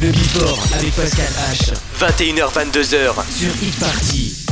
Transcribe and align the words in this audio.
Le 0.00 0.10
Bifor 0.12 0.56
avec 0.78 0.94
Pascal 0.94 1.26
H. 1.50 1.72
21h-22h 2.00 2.86
sur 3.34 3.50
Hit 3.60 3.74
Party. 3.80 4.47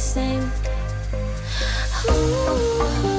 same. 0.00 0.42
Ooh. 2.10 3.09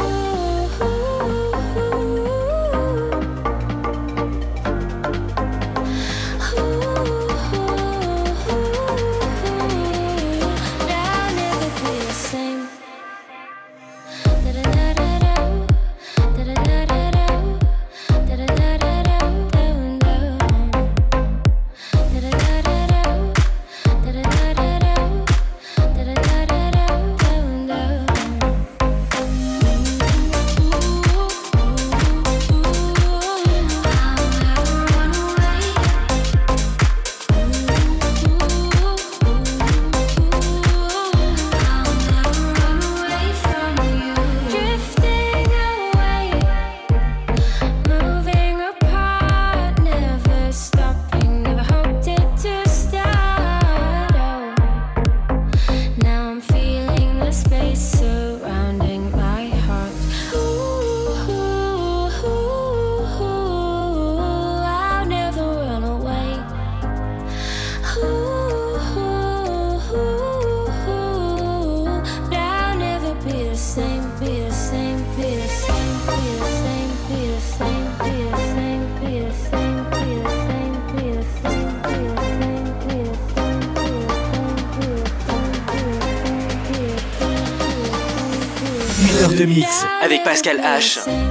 avec 90.01 90.23
Pascal 90.23 90.59
H. 90.59 91.30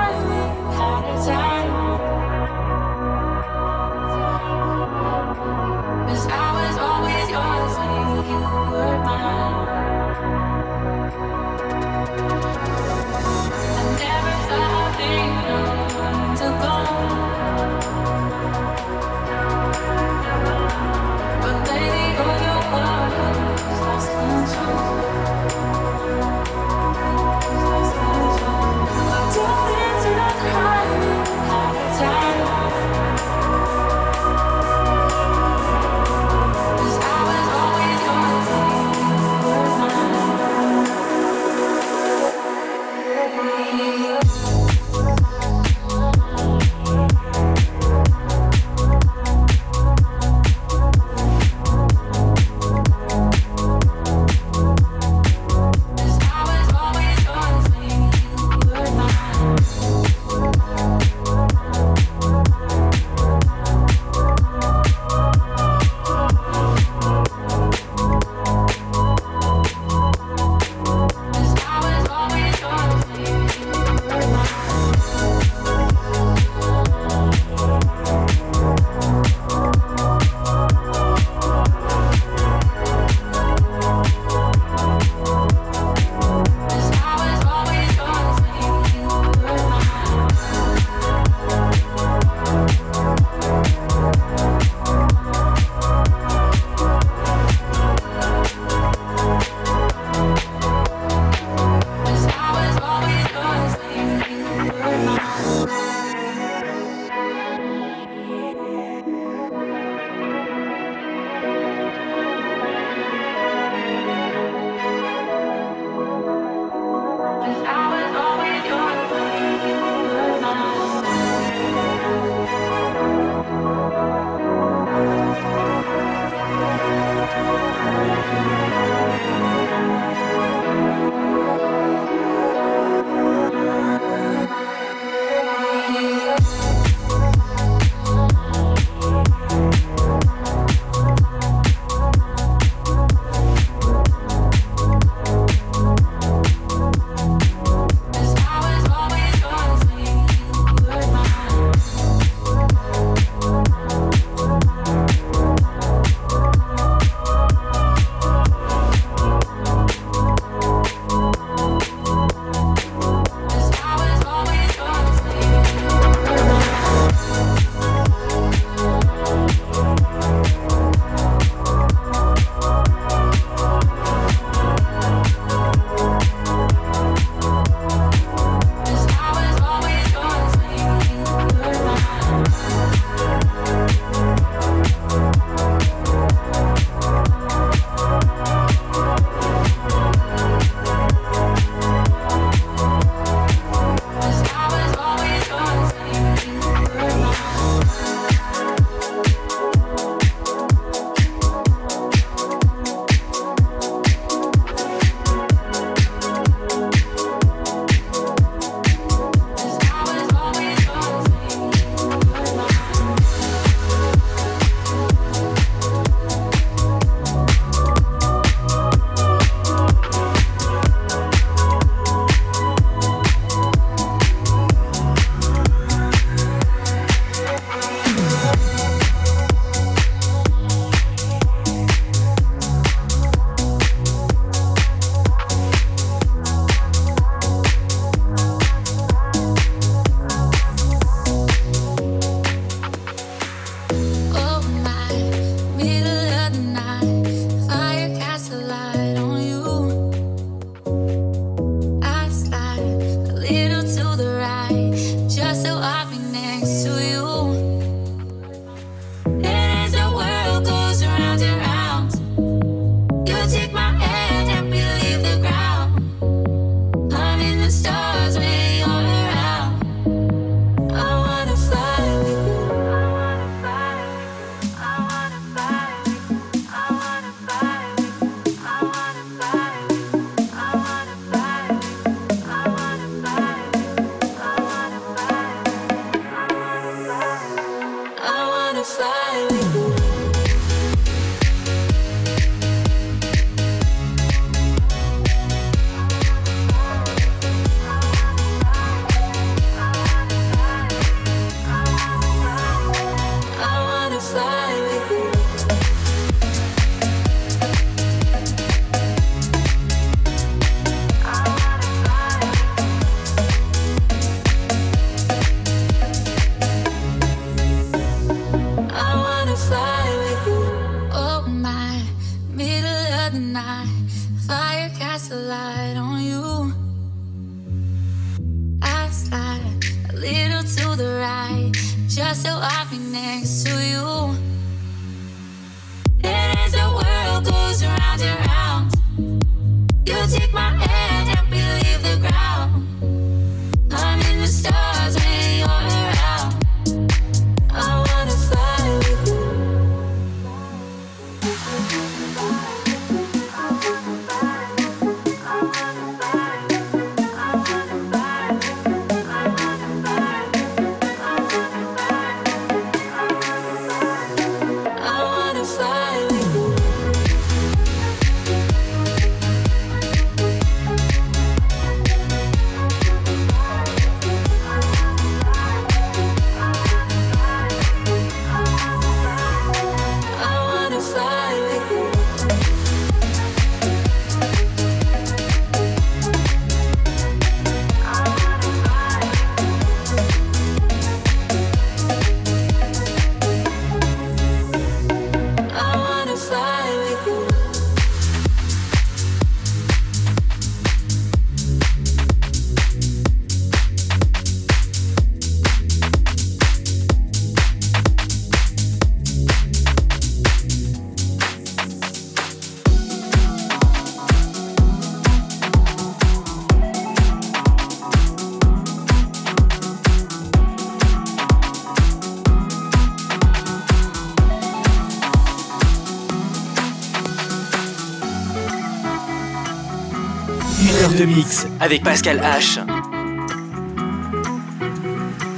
avec 431.81 432.03
Pascal 432.03 432.37
H. 432.39 432.79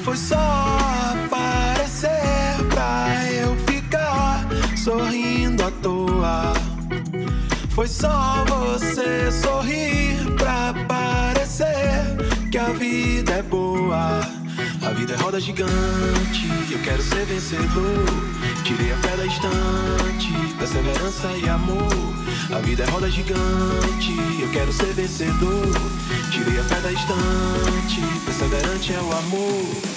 Foi 0.04 0.16
só 0.16 0.36
aparecer 0.38 2.10
pra 2.70 3.10
eu 3.42 3.56
ficar 3.68 4.48
sorrindo 4.78 5.64
à 5.66 5.72
toa. 5.84 6.54
Foi 7.72 7.88
só 7.88 8.44
você 8.48 9.32
sorrir 9.34 10.16
pra 10.38 10.74
parecer 10.88 12.16
que 12.50 12.58
a 12.58 12.70
vida 12.72 13.34
é 13.34 13.42
boa. 13.44 14.22
A 14.82 14.90
vida 14.92 15.14
é 15.14 15.18
roda 15.18 15.40
gigante, 15.42 16.50
eu 16.72 16.80
quero 16.80 17.04
ser 17.04 17.26
vencedor. 17.26 18.53
Tirei 18.64 18.94
a 18.94 18.98
fé 18.98 19.18
da 19.18 19.26
estante, 19.26 20.32
perseverança 20.58 21.30
e 21.38 21.50
amor. 21.50 21.92
A 22.56 22.60
vida 22.60 22.84
é 22.84 22.90
roda 22.90 23.10
gigante, 23.12 24.16
eu 24.42 24.50
quero 24.52 24.72
ser 24.72 24.94
vencedor. 24.94 25.68
Tirei 26.32 26.62
a 26.62 26.64
fé 26.64 26.76
da 26.80 26.92
estante, 26.94 28.02
perseverante 28.26 28.94
é 28.94 29.02
o 29.02 29.12
amor. 29.12 29.93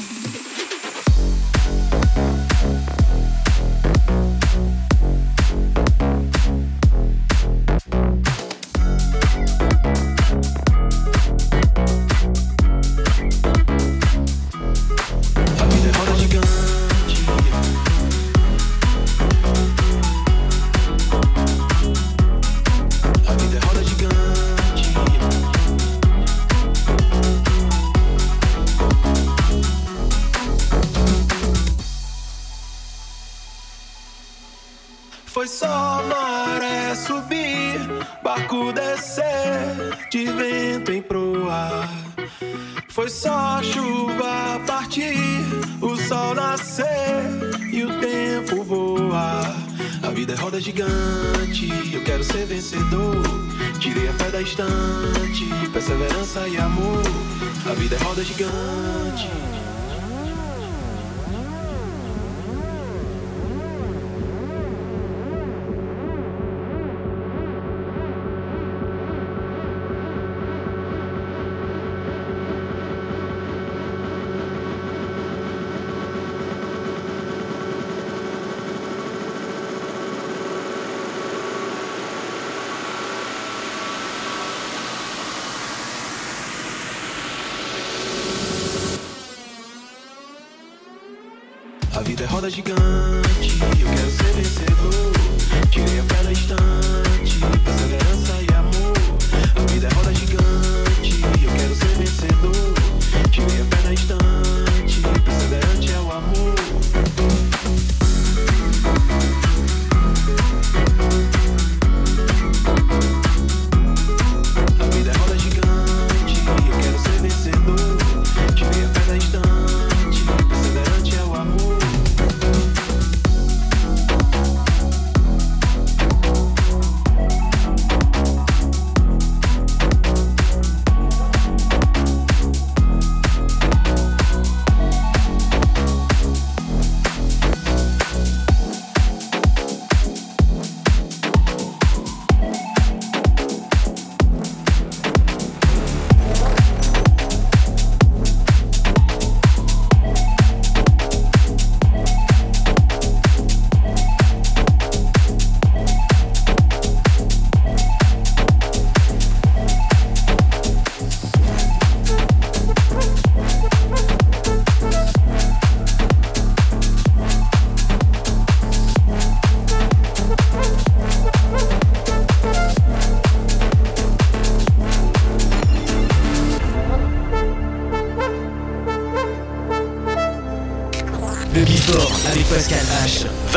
roda 92.46 92.50
gigante. 92.54 93.05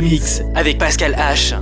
mix 0.00 0.42
avec 0.54 0.78
Pascal 0.78 1.14
H. 1.18 1.56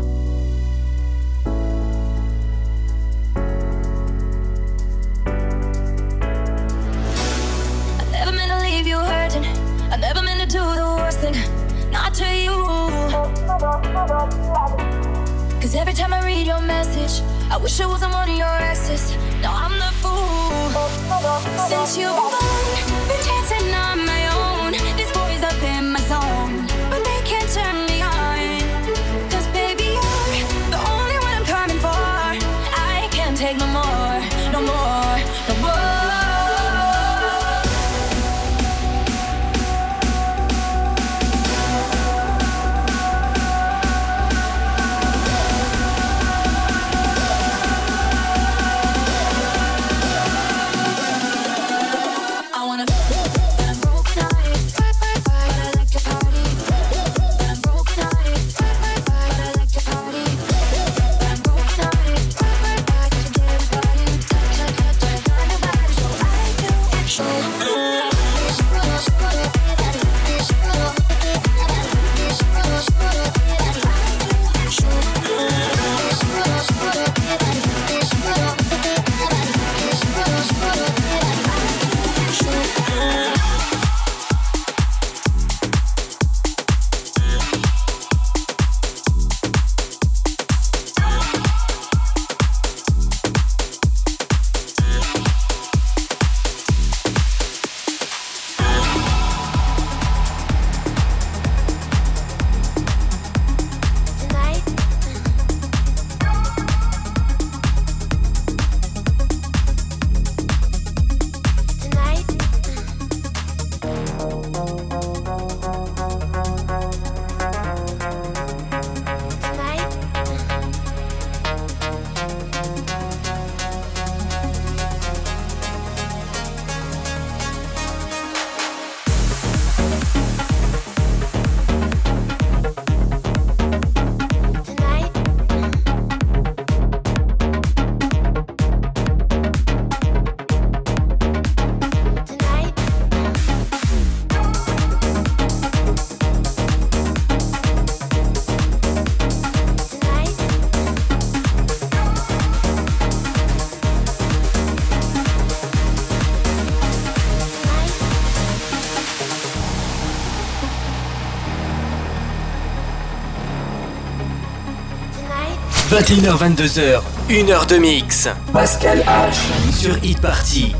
21h22h, 166.04 167.00
1h 167.30 167.66
de 167.66 167.76
mix. 167.78 168.28
Pascal 168.52 168.98
H. 169.06 169.72
Sur 169.72 169.96
Hit 170.04 170.20
Party. 170.20 170.74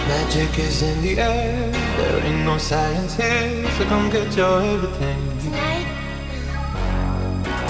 Magic 0.07 0.57
is 0.57 0.83
in 0.83 1.01
the 1.01 1.19
air, 1.19 1.71
there 1.97 2.23
ain't 2.23 2.45
no 2.45 2.57
science 2.57 3.15
here, 3.15 3.69
so 3.71 3.83
come 3.87 4.09
get 4.09 4.33
your 4.37 4.61
everything. 4.61 5.21
Tonight. 5.39 5.85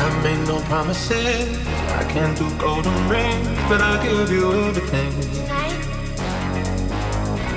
I 0.04 0.22
make 0.22 0.48
no 0.48 0.60
promises, 0.68 1.68
I 2.00 2.04
can't 2.14 2.38
do 2.38 2.48
golden 2.60 2.94
rings, 3.10 3.58
but 3.68 3.82
I'll 3.82 4.04
give 4.04 4.32
you 4.32 4.54
everything. 4.54 5.59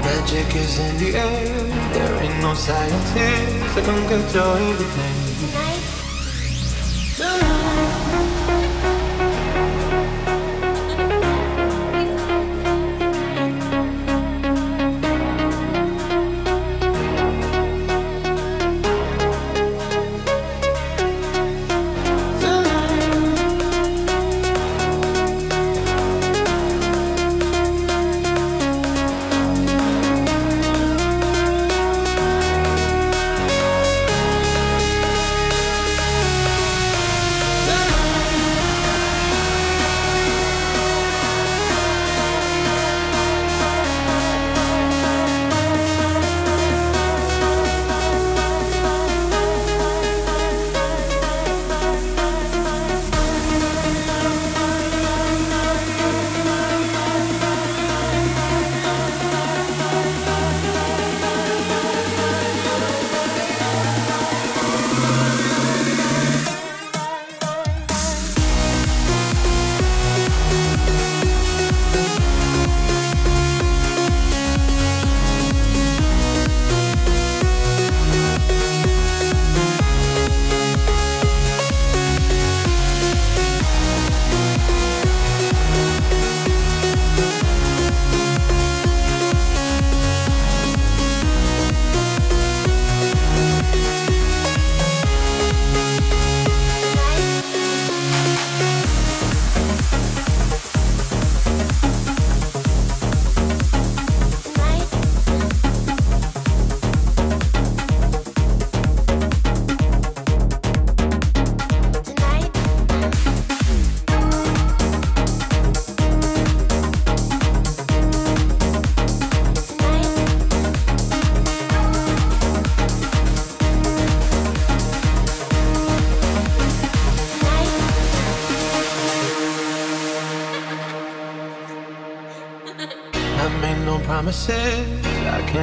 Magic 0.02 0.56
is 0.56 0.78
in 0.80 0.96
the 0.98 1.16
air. 1.16 1.66
There 1.94 2.22
ain't 2.24 2.40
no 2.42 2.54
scientist 2.54 3.14
that 3.74 3.84
can 3.84 4.08
control 4.08 4.56
everything. 4.56 5.71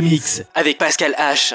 mix 0.00 0.42
avec 0.54 0.78
Pascal 0.78 1.14
H. 1.18 1.54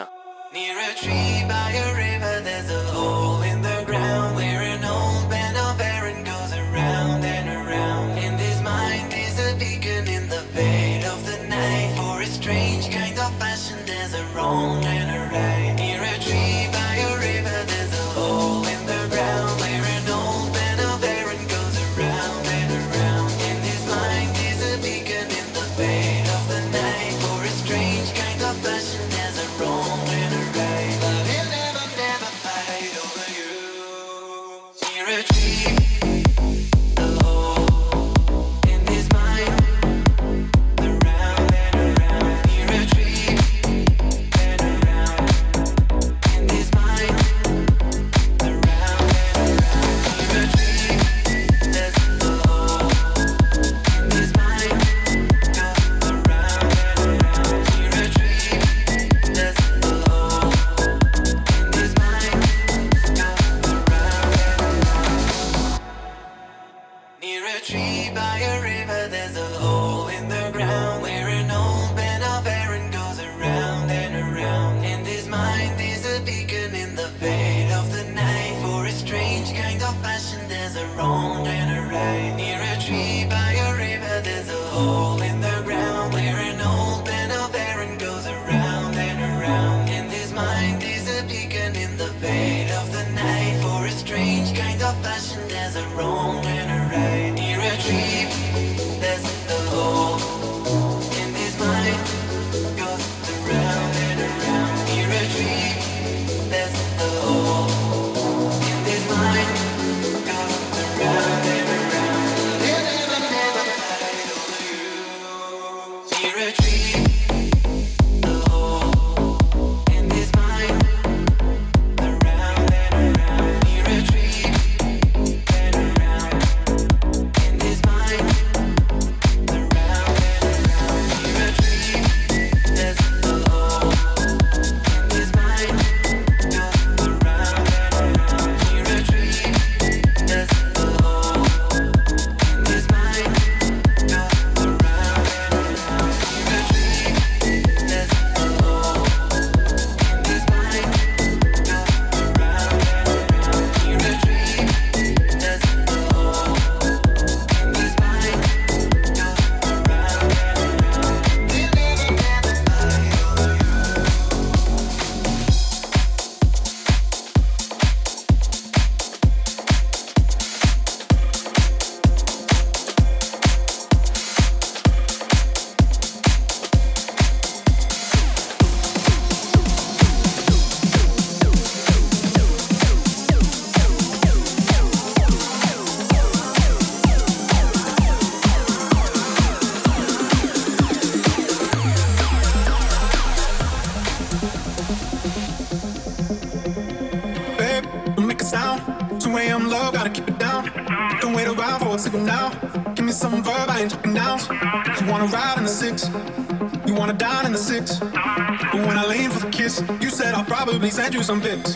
do 211.12 211.22
some 211.22 211.41
things. 211.41 211.76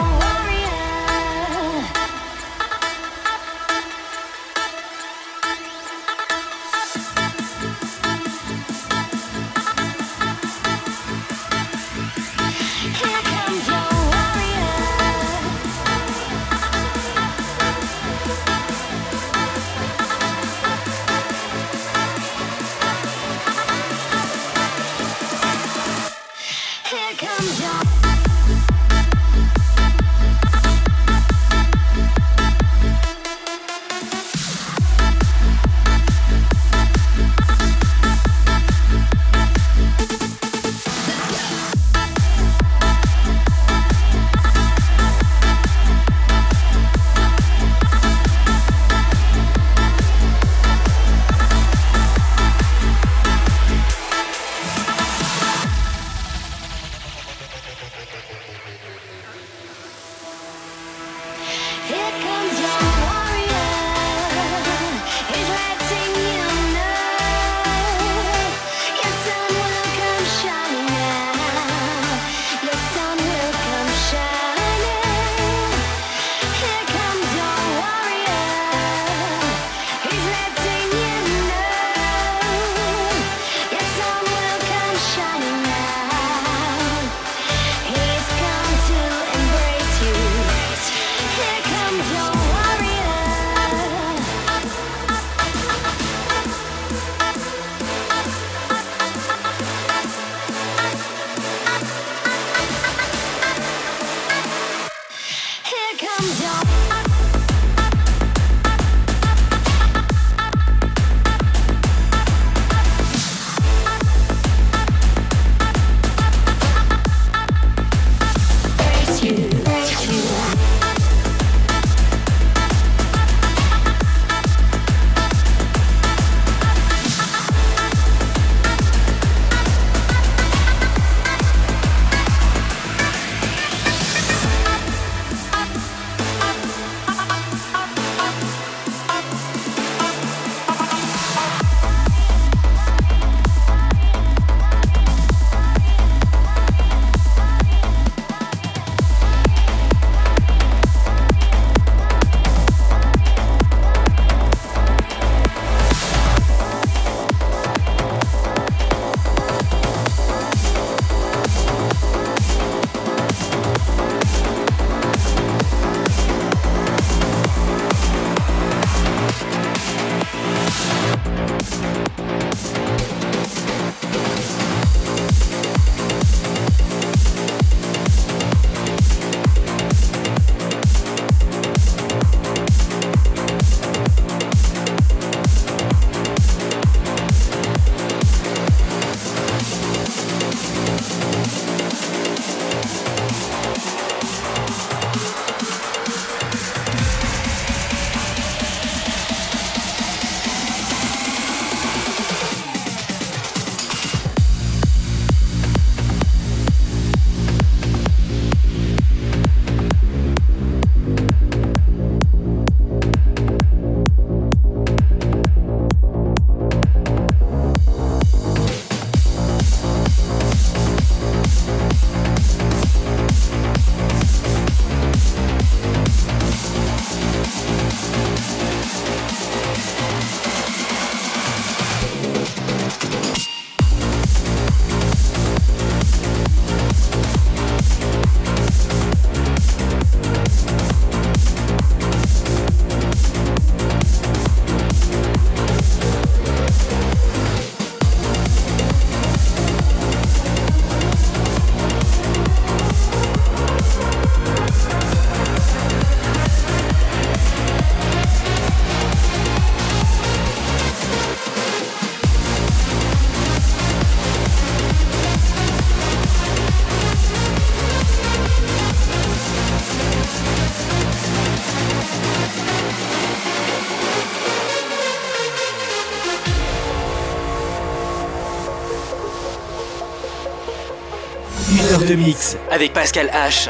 avec 282.71 282.93
Pascal 282.93 283.29
H. 283.33 283.69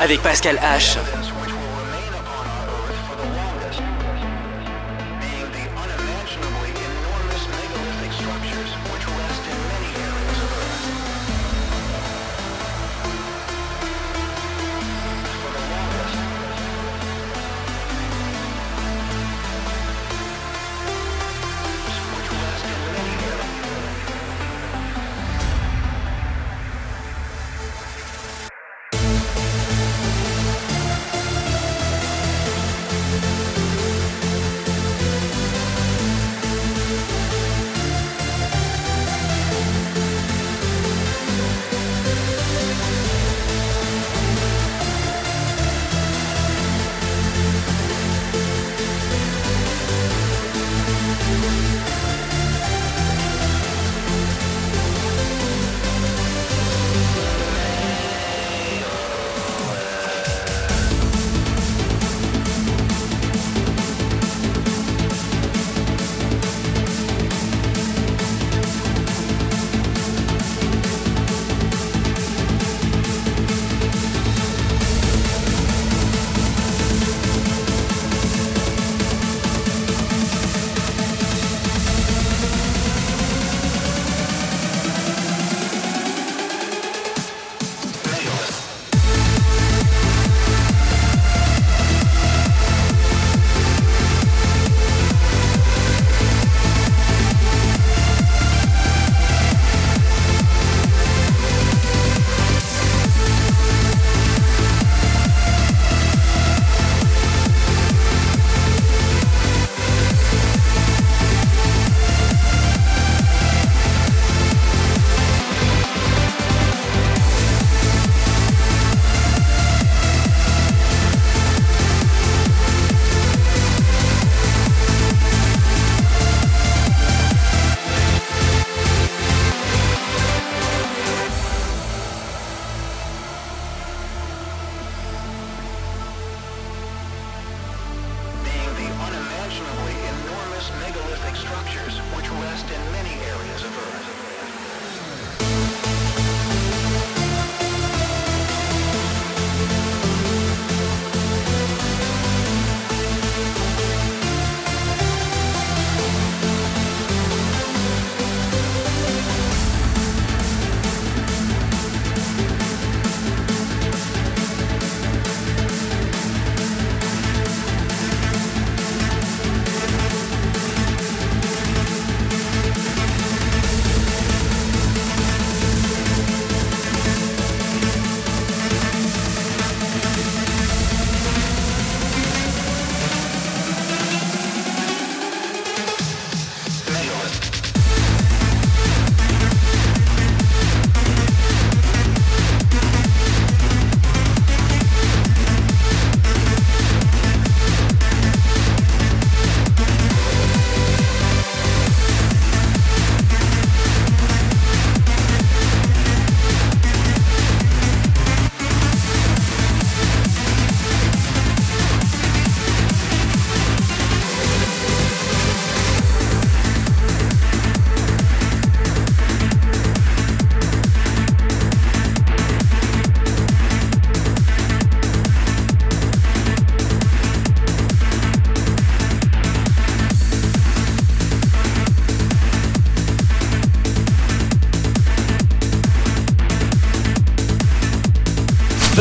avec 0.00 0.20
Pascal 0.22 0.56
H. 0.62 0.96